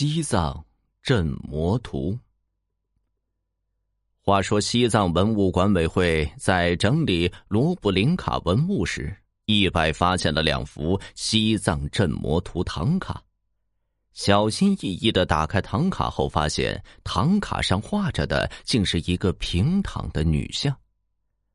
[0.00, 0.64] 西藏
[1.02, 2.16] 镇魔图。
[4.20, 9.12] 话说，西藏文物管委会在整理罗布林卡文物时，
[9.46, 13.20] 意外发现了两幅西藏镇魔图唐卡。
[14.12, 20.72] 小心翼翼的打开唐卡后，发现唐卡上画着的竟是一个平躺的女像。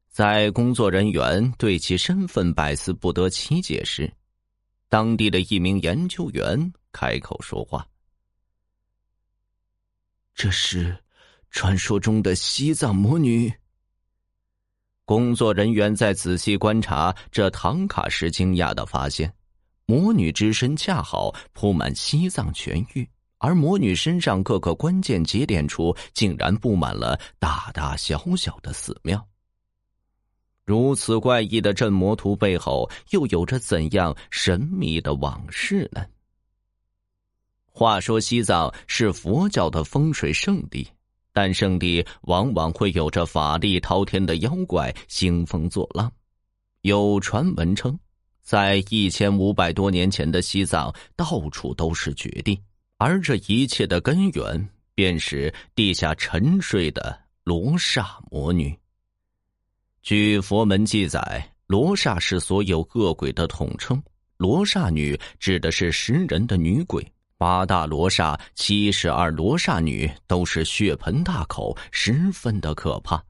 [0.09, 4.13] 在工作人员对其身份百思不得其解时，
[4.89, 7.87] 当地的一名研究员开口说话
[10.33, 10.97] ：“这是
[11.51, 13.53] 传说中的西藏魔女。”
[15.05, 19.33] 工作人员在仔细观察这唐卡时，惊讶的发现，
[19.85, 23.07] 魔女之身恰好铺满西藏全域，
[23.37, 29.27] 而魔女身上各个关键节点处，竟然布满了大大小小的寺庙。
[30.63, 36.05] 如此怪异的镇魔图背后，又有着怎样神秘的往事呢？
[37.75, 40.87] 话说，西藏是佛教的风水圣地，
[41.33, 46.09] 但圣地往往会有着法力滔天的妖怪兴风作浪。
[46.81, 47.97] 有传闻称，
[48.43, 52.61] 在一千五百多年前的西藏，到处都是绝地，
[52.97, 58.77] 而这一切的根源，便是地下沉睡的罗刹魔女。
[60.03, 63.99] 据佛门记载，罗刹是所有恶鬼的统称。
[64.37, 67.03] 罗刹女指的是食人的女鬼。
[67.37, 73.23] 八大罗刹、七十二罗刹女都是血盆大口，十分的可怕。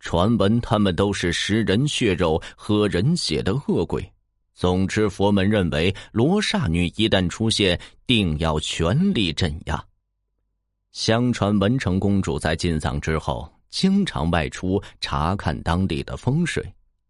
[0.00, 4.12] 传闻他们都是食人血肉、喝人血的恶鬼。
[4.54, 9.84] 总之，佛门认为罗刹女一旦出现，定要全力镇压。
[10.92, 13.50] 相传文成公主在进藏之后。
[13.70, 16.64] 经常外出查看当地的风水，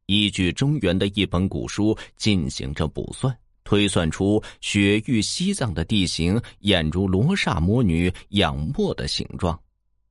[0.07, 9.59] 依据中原的一本古书进行着卜算，推算出雪域西藏的地形俨如罗刹魔女仰卧的形状，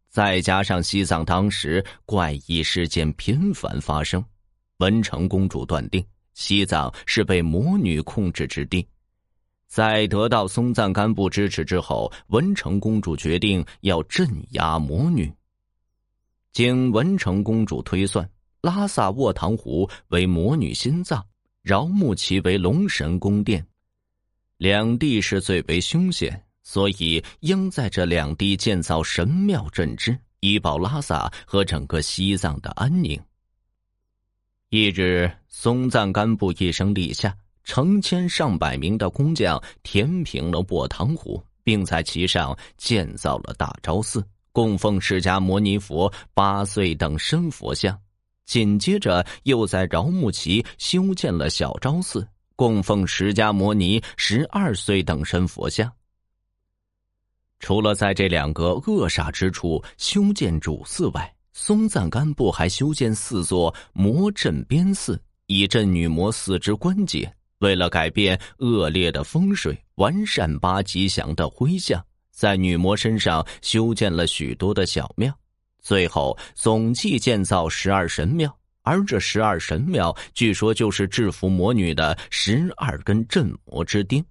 [0.09, 4.24] 再加上西藏当时怪异事件频繁发生，
[4.78, 6.03] 文成公主断定
[6.34, 8.86] 西藏是被魔女控制之地。
[9.68, 15.31] 在得到松赞干布支持之后，文成公主决定要镇压魔女。
[16.52, 18.30] 经文成公主推算，
[18.62, 21.25] 拉萨卧塘湖为魔女心脏，
[21.63, 23.66] 饶木齐为龙神宫殿，
[24.57, 33.18] 两地是最为凶险，所以应在这两地建造神庙镇之，以保拉萨和整个西藏的安宁。
[34.72, 44.22] 一日，松赞干布一声令下，成千上百名的工匠填平了卧塘湖，并在其上建造了大昭寺。
[44.51, 47.97] 供奉释迦牟尼佛八岁等身佛像，
[48.46, 55.92] 紧接着又在饶木齐修建了小昭寺，供奉释迦牟尼十二岁等身佛像。
[57.59, 67.34] 除了在这两个恶煞之处修建主寺外，松赞干布还修建四座魔阵边寺，以镇女魔四肢关节。
[67.60, 72.04] 为了改变恶劣的风水，完善八吉祥的徽像。
[72.30, 75.34] 在女魔身上修建了许多的小庙，
[75.83, 84.23] 最后总计建造十二神庙，而这十二神庙据说就是制服魔女的十二根镇魔之钉。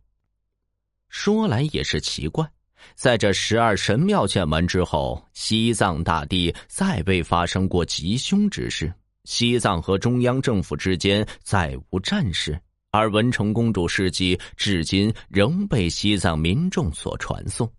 [1.10, 2.50] 说来也是奇怪，
[2.94, 8.90] 在这十二神庙建完之后，西藏大地再未发生过吉凶之事，
[9.24, 12.58] 西藏和中央政府之间再无战事，
[12.92, 17.70] 而文成公主事迹至今仍被西藏民众所传颂。